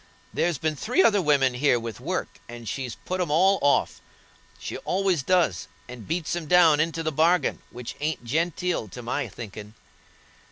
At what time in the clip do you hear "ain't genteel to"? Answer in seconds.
7.99-9.03